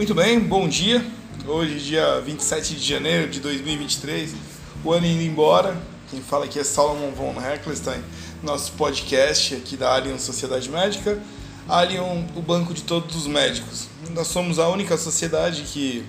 [0.00, 1.04] Muito bem, bom dia.
[1.46, 4.34] Hoje, dia 27 de janeiro de 2023,
[4.82, 5.78] o ano indo embora.
[6.10, 8.02] Quem fala aqui é Salomon von Heckelstein,
[8.42, 11.22] nosso podcast aqui da Alien Sociedade Médica.
[11.68, 13.88] Alien, o banco de todos os médicos.
[14.14, 16.02] Nós somos a única sociedade que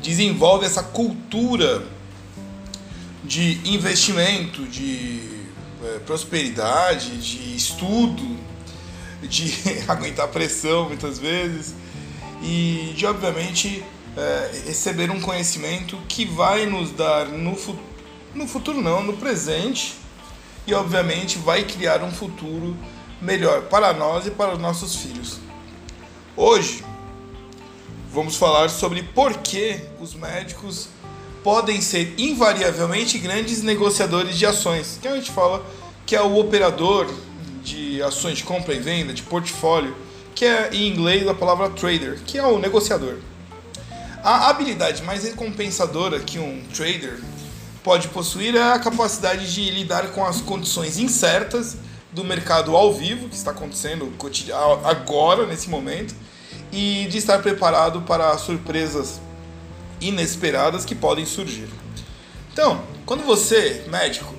[0.00, 1.82] desenvolve essa cultura
[3.24, 5.28] de investimento, de
[5.84, 8.38] é, prosperidade, de estudo,
[9.22, 9.52] de
[9.90, 11.74] aguentar pressão muitas vezes
[12.42, 13.84] e de obviamente
[14.16, 17.76] é, receber um conhecimento que vai nos dar no, fu
[18.34, 19.94] no futuro não, no presente
[20.66, 22.76] e obviamente vai criar um futuro
[23.20, 25.38] melhor para nós e para os nossos filhos.
[26.36, 26.84] Hoje
[28.12, 30.88] vamos falar sobre por que os médicos
[31.42, 35.64] podem ser invariavelmente grandes negociadores de ações, que a gente fala
[36.04, 37.08] que é o operador
[37.62, 39.96] de ações de compra e venda, de portfólio,
[40.34, 43.16] que é em inglês a palavra trader, que é o negociador.
[44.22, 47.18] A habilidade mais recompensadora que um trader
[47.82, 51.76] pode possuir é a capacidade de lidar com as condições incertas
[52.12, 54.12] do mercado ao vivo, que está acontecendo
[54.84, 56.14] agora, nesse momento,
[56.70, 59.20] e de estar preparado para surpresas
[60.00, 61.68] inesperadas que podem surgir.
[62.52, 64.34] Então, quando você, médico,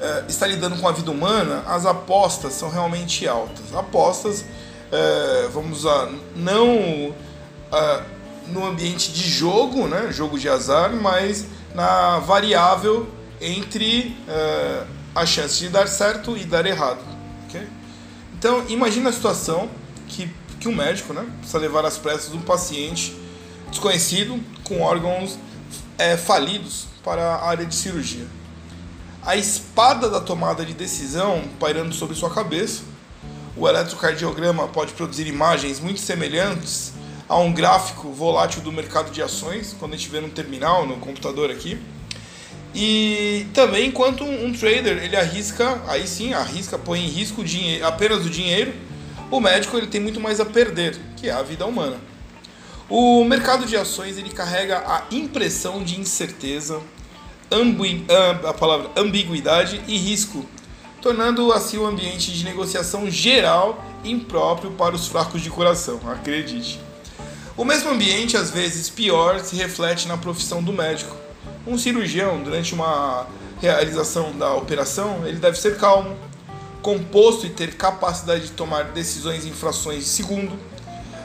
[0.00, 3.74] eh, está lidando com a vida humana, as apostas são realmente altas.
[3.74, 4.44] Apostas,
[4.94, 7.14] eh, vamos usar, não
[7.72, 8.02] eh,
[8.48, 13.08] no ambiente de jogo, né, jogo de azar, mas na variável
[13.40, 14.16] entre
[15.14, 17.00] a chance de dar certo e dar errado.
[17.48, 17.66] Okay?
[18.38, 19.68] Então, imagina a situação
[20.08, 23.16] que, que um médico né, precisa levar às pressas um paciente
[23.70, 25.38] desconhecido com órgãos
[25.98, 28.26] é, falidos para a área de cirurgia.
[29.24, 32.82] A espada da tomada de decisão pairando sobre sua cabeça,
[33.56, 36.92] o eletrocardiograma pode produzir imagens muito semelhantes
[37.28, 40.96] a um gráfico volátil do mercado de ações, quando a gente vê no terminal, no
[40.96, 41.78] computador aqui.
[42.74, 47.86] E também enquanto um, trader ele arrisca, aí sim, arrisca, põe em risco o dinheiro,
[47.86, 48.74] apenas o dinheiro,
[49.30, 51.96] o médico ele tem muito mais a perder, que é a vida humana.
[52.88, 56.80] O mercado de ações ele carrega a impressão de incerteza,
[57.50, 58.04] ambi,
[58.44, 60.44] a palavra ambiguidade e risco,
[61.04, 66.80] tornando assim o ambiente de negociação geral impróprio para os fracos de coração, acredite.
[67.58, 71.14] O mesmo ambiente, às vezes pior, se reflete na profissão do médico.
[71.66, 73.26] Um cirurgião, durante uma
[73.60, 76.16] realização da operação, ele deve ser calmo,
[76.80, 80.58] composto e ter capacidade de tomar decisões em frações de segundo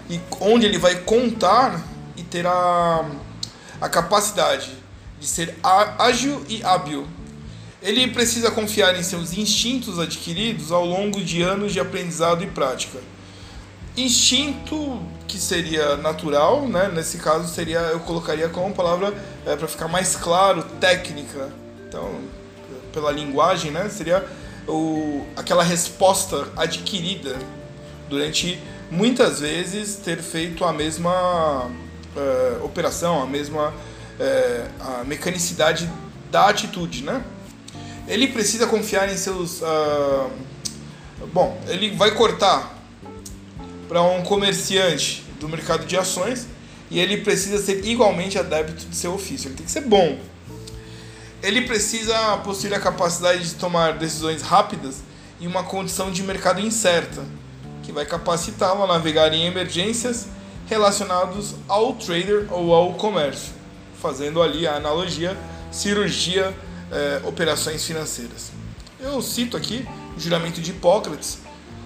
[0.10, 1.82] e onde ele vai contar
[2.18, 3.06] e ter a,
[3.80, 4.74] a capacidade
[5.22, 7.08] de ser ágil e hábil.
[7.82, 13.00] Ele precisa confiar em seus instintos adquiridos ao longo de anos de aprendizado e prática.
[13.96, 16.90] Instinto que seria natural, né?
[16.94, 19.14] nesse caso seria eu colocaria como palavra
[19.46, 21.50] é, para ficar mais claro, técnica.
[21.88, 22.22] Então,
[22.94, 23.88] pela linguagem, né?
[23.90, 24.26] seria
[24.68, 27.36] o, aquela resposta adquirida
[28.10, 28.60] durante
[28.92, 35.90] muitas vezes ter feito a mesma uh, operação, a mesma uh, a mecanicidade
[36.32, 37.24] da atitude, né?
[38.10, 39.62] Ele precisa confiar em seus.
[39.62, 40.30] Uh,
[41.32, 42.76] bom, ele vai cortar
[43.88, 46.48] para um comerciante do mercado de ações
[46.90, 49.48] e ele precisa ser igualmente adepto de seu ofício.
[49.48, 50.18] Ele tem que ser bom.
[51.42, 54.98] Ele precisa possuir a capacidade de tomar decisões rápidas
[55.40, 57.24] em uma condição de mercado incerta
[57.84, 60.28] que vai capacitá-lo a navegar em emergências
[60.68, 63.54] relacionados ao trader ou ao comércio,
[64.02, 65.38] fazendo ali a analogia
[65.72, 66.54] cirurgia,
[66.92, 68.52] eh, operações financeiras.
[69.00, 71.40] Eu cito aqui o juramento de Hipócrates.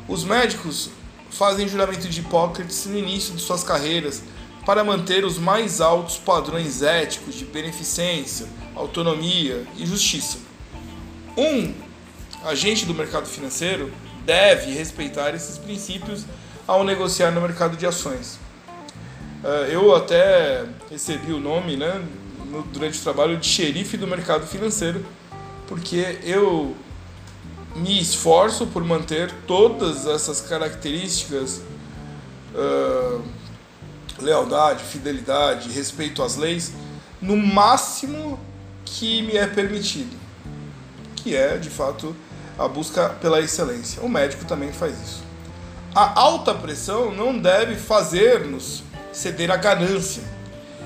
[0.08, 0.90] Os médicos
[1.30, 4.24] fazem juramento de Hipócrates no início de suas carreiras
[4.66, 10.38] para manter os mais altos padrões éticos de beneficência, autonomia e justiça.
[11.38, 11.74] Um
[12.46, 13.92] agente do mercado financeiro
[14.26, 16.26] deve respeitar esses princípios
[16.66, 18.40] ao negociar no mercado de ações.
[19.44, 22.02] Eh, eu até recebi o nome, né,
[22.62, 25.06] durante o trabalho de xerife do mercado financeiro,
[25.68, 26.76] porque eu
[27.76, 31.62] me esforço por manter todas essas características,
[32.54, 33.22] uh,
[34.20, 36.72] lealdade, fidelidade, respeito às leis,
[37.22, 38.40] no máximo
[38.86, 40.16] que me é permitido,
[41.16, 42.16] que é de fato
[42.58, 44.02] a busca pela excelência.
[44.04, 45.24] O médico também faz isso.
[45.96, 50.24] A alta pressão não deve fazer-nos ceder à ganância.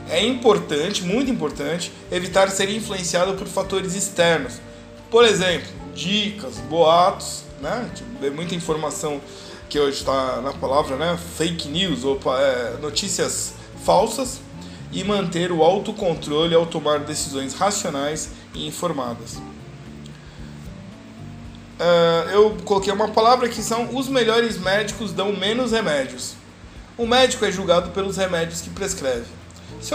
[0.09, 4.61] É importante, muito importante, evitar ser influenciado por fatores externos.
[5.09, 7.89] Por exemplo, dicas, boatos, né?
[7.93, 9.21] Tipo, muita informação
[9.69, 11.19] que hoje está na palavra, né?
[11.37, 14.39] Fake news ou é, notícias falsas
[14.91, 19.35] e manter o autocontrole ao tomar decisões racionais e informadas.
[21.77, 26.33] Uh, eu coloquei uma palavra que são os melhores médicos dão menos remédios.
[26.97, 29.25] O médico é julgado pelos remédios que prescreve.
[29.81, 29.93] Se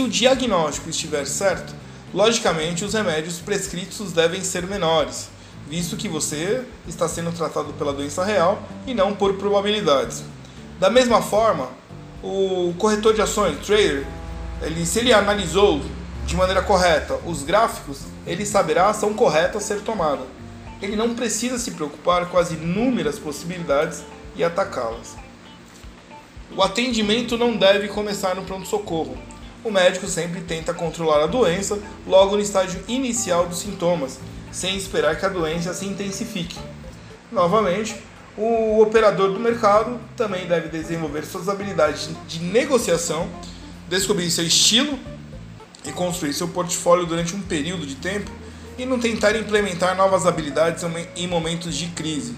[0.00, 1.74] o, diagnóstico estiver certo,
[2.12, 5.28] logicamente os remédios prescritos devem ser menores,
[5.68, 10.22] visto que você está sendo tratado pela doença real e não por probabilidades.
[10.78, 11.70] Da mesma forma,
[12.22, 14.06] o corretor de ações, trader,
[14.62, 15.80] ele, se ele analisou
[16.26, 20.22] de maneira correta os gráficos, ele saberá a ação correta a ser tomada.
[20.80, 24.02] Ele não precisa se preocupar com as inúmeras possibilidades
[24.36, 25.23] e atacá-las.
[26.56, 29.16] O atendimento não deve começar no pronto-socorro.
[29.64, 34.18] O médico sempre tenta controlar a doença logo no estágio inicial dos sintomas,
[34.52, 36.58] sem esperar que a doença se intensifique.
[37.32, 37.96] Novamente,
[38.36, 43.28] o operador do mercado também deve desenvolver suas habilidades de negociação,
[43.88, 44.98] descobrir seu estilo
[45.84, 48.30] e construir seu portfólio durante um período de tempo
[48.76, 50.84] e não tentar implementar novas habilidades
[51.16, 52.34] em momentos de crise.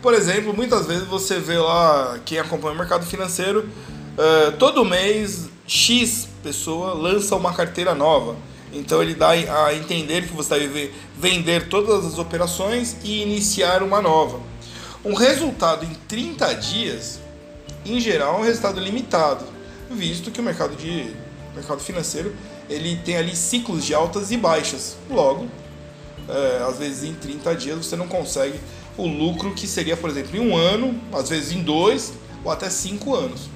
[0.00, 3.68] Por exemplo, muitas vezes você vê lá quem acompanha o mercado financeiro,
[4.16, 8.36] uh, todo mês X pessoa lança uma carteira nova.
[8.72, 14.00] Então ele dá a entender que você deve vender todas as operações e iniciar uma
[14.00, 14.40] nova.
[15.04, 17.20] Um resultado em 30 dias,
[17.84, 19.44] em geral, é um resultado limitado,
[19.90, 21.12] visto que o mercado, de,
[21.54, 22.34] mercado financeiro
[22.68, 24.96] ele tem ali ciclos de altas e baixas.
[25.10, 25.48] Logo,
[26.28, 28.60] é, às vezes em 30 dias você não consegue
[28.98, 32.12] o lucro que seria, por exemplo, em um ano, às vezes em dois
[32.44, 33.48] ou até cinco anos.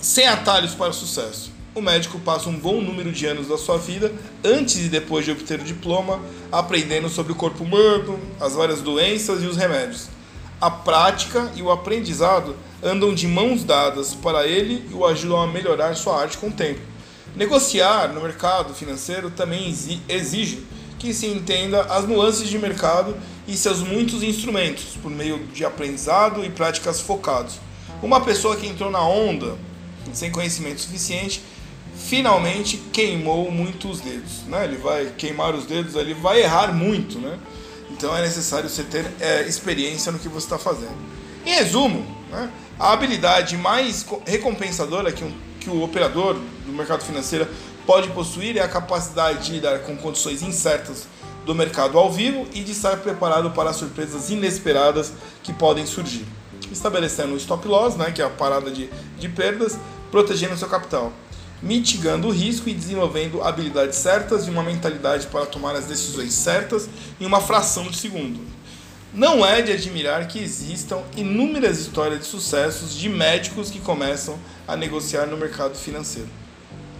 [0.00, 3.76] Sem atalhos para o sucesso o médico passa um bom número de anos da sua
[3.76, 4.10] vida,
[4.42, 6.18] antes e depois de obter o diploma,
[6.50, 10.08] aprendendo sobre o corpo humano, as várias doenças e os remédios.
[10.58, 15.46] A prática e o aprendizado andam de mãos dadas para ele e o ajudam a
[15.46, 16.80] melhorar sua arte com o tempo.
[17.36, 19.68] Negociar no mercado financeiro também
[20.08, 20.64] exige
[20.98, 23.14] que se entenda as nuances de mercado
[23.46, 27.60] e seus muitos instrumentos, por meio de aprendizado e práticas focados.
[28.02, 29.56] Uma pessoa que entrou na onda
[30.12, 31.42] sem conhecimento suficiente
[31.96, 34.42] finalmente queimou muito os dedos.
[34.46, 34.64] Né?
[34.64, 37.18] Ele vai queimar os dedos, ele vai errar muito.
[37.18, 37.38] Né?
[37.90, 40.96] Então é necessário você ter é, experiência no que você está fazendo.
[41.44, 47.46] Em resumo, né, a habilidade mais recompensadora que, um, que o operador do mercado financeiro
[47.86, 51.06] pode possuir é a capacidade de lidar com condições incertas
[51.46, 55.12] do mercado ao vivo e de estar preparado para surpresas inesperadas
[55.42, 56.26] que podem surgir.
[56.70, 59.78] Estabelecendo o stop loss, né, que é a parada de, de perdas,
[60.10, 61.12] protegendo seu capital
[61.62, 66.88] mitigando o risco e desenvolvendo habilidades certas e uma mentalidade para tomar as decisões certas
[67.20, 68.40] em uma fração de segundo.
[69.12, 74.38] Não é de admirar que existam inúmeras histórias de sucessos de médicos que começam
[74.68, 76.28] a negociar no mercado financeiro.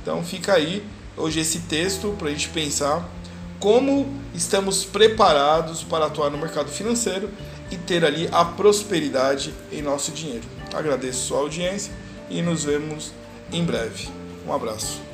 [0.03, 0.83] Então fica aí
[1.17, 3.07] hoje esse texto para a gente pensar
[3.67, 7.29] como estamos preparados para atuar no mercado financeiro
[7.69, 10.45] e ter ali a prosperidade em nosso dinheiro.
[10.73, 11.93] Agradeço sua audiência
[12.31, 13.11] e nos vemos
[13.51, 14.09] em breve.
[14.47, 15.06] Um abraço.